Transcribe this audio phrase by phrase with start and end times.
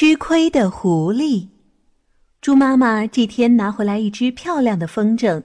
[0.00, 1.46] 吃亏的狐狸。
[2.40, 5.42] 猪妈妈这天拿回来一只漂亮的风筝，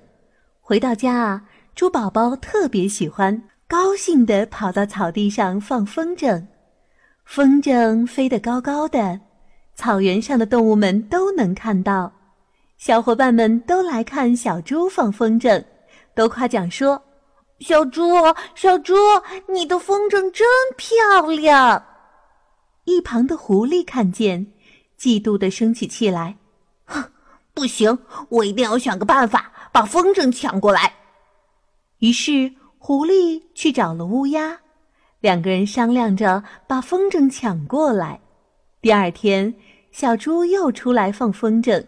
[0.62, 1.42] 回到家啊，
[1.76, 6.42] 猪宝宝特别喜欢，高兴地跑到草地上放风筝。
[7.26, 9.20] 风筝飞得高高的，
[9.76, 12.10] 草原上的动物们都能看到。
[12.78, 15.62] 小伙伴们都来看小猪放风筝，
[16.16, 17.04] 都夸奖说
[17.60, 18.10] ：“小猪，
[18.56, 18.96] 小猪，
[19.50, 20.48] 你的风筝真
[20.78, 21.84] 漂亮。”
[22.86, 24.48] 一旁的狐狸看见，
[25.00, 26.38] 嫉妒的生起气来
[26.86, 27.04] ：“哼，
[27.54, 28.00] 不行，
[28.30, 30.94] 我一定要想个办法把风筝抢过来。”
[32.00, 34.60] 于是狐狸去找了乌鸦，
[35.20, 38.20] 两个人商量着把风筝抢过来。
[38.82, 39.56] 第二天，
[39.92, 41.84] 小猪又出来放风筝。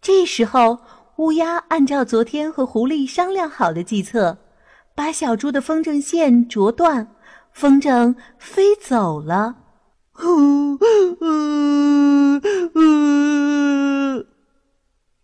[0.00, 0.78] 这时候，
[1.16, 4.38] 乌鸦按照昨天和狐狸商量好的计策，
[4.94, 7.08] 把小猪的风筝线啄断，
[7.52, 9.56] 风筝飞走了。
[10.20, 10.76] 呜呜
[12.74, 14.26] 呜！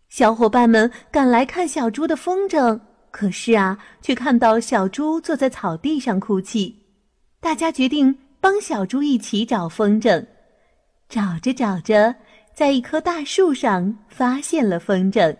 [0.08, 2.80] 小伙伴们赶来看小猪的风筝，
[3.11, 6.75] 可是啊，却看到小猪坐在草地上哭泣。
[7.41, 10.27] 大家决定帮小猪一起找风筝。
[11.08, 12.14] 找着找着，
[12.55, 15.36] 在一棵大树上发现了风筝。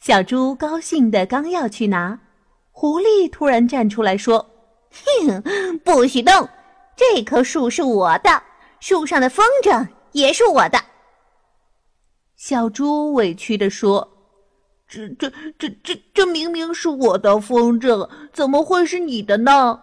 [0.00, 2.18] 小猪高兴的刚要去拿，
[2.72, 4.44] 狐狸突然站出来说
[5.26, 6.48] ：“哼，不许动！”
[7.00, 8.42] 这棵树是我的，
[8.78, 10.78] 树上的风筝也是我的。
[12.36, 14.06] 小猪委屈地说
[14.86, 19.80] ：“这、这、这、这、这明明是我的风筝，怎么会是你的呢？”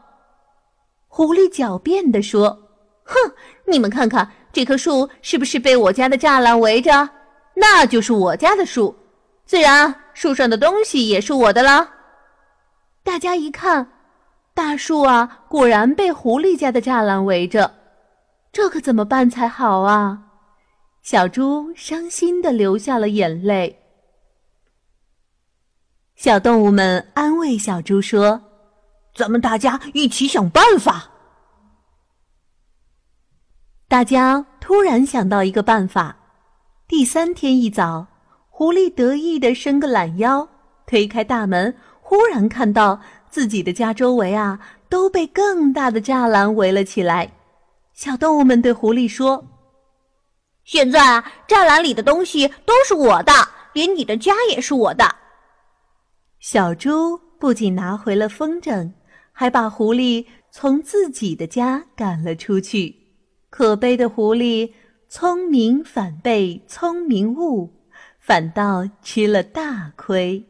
[1.09, 2.49] 狐狸狡辩地说
[3.03, 3.15] ：“哼，
[3.65, 7.09] 你们看看这棵树是不是被我家的栅栏围着？
[7.55, 8.95] 那就是我家的树，
[9.43, 11.95] 自然树上的东西也是我的啦。”
[13.03, 13.91] 大家一看。
[14.57, 17.75] 大树啊，果然被狐狸家的栅栏围着，
[18.51, 20.23] 这可怎么办才好啊？
[21.03, 23.83] 小猪伤心的流下了眼泪。
[26.15, 28.41] 小动物们安慰小猪说
[29.13, 31.11] ：“咱们大家一起想办法。”
[33.87, 36.17] 大家突然想到一个办法。
[36.87, 38.07] 第三天一早，
[38.49, 40.49] 狐狸得意的伸个懒腰，
[40.87, 42.99] 推开大门，忽然看到。
[43.29, 47.31] 自己的家周围啊，都被更大的栅栏围了起来。
[47.93, 49.43] 小动物们对狐狸说
[50.63, 53.33] ：“现在啊，栅栏里的东西都是我的，
[53.73, 55.15] 连你的家也是我的。”
[56.39, 58.91] 小猪不仅拿回了风筝，
[59.31, 62.95] 还把狐狸从自己的家赶了出去。
[63.49, 64.71] 可悲的狐狸，
[65.09, 67.73] 聪明反被聪明误，
[68.19, 70.45] 反倒吃了大亏。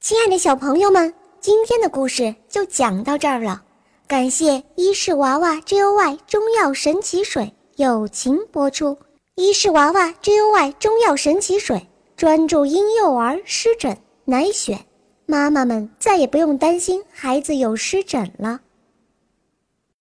[0.00, 3.60] 亲爱的小朋友们，今天的故事就讲到这儿了。
[4.06, 8.96] 感谢伊氏娃娃 Joy 中药神奇水友情播出。
[9.34, 11.84] 伊氏娃娃 Joy 中药神奇水
[12.16, 14.78] 专注婴幼儿湿疹，奶癣，
[15.26, 18.60] 妈妈们再也不用担心孩子有湿疹了。